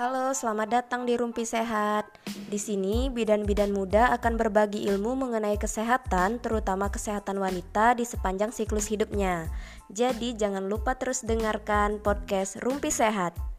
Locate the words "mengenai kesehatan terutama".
5.12-6.88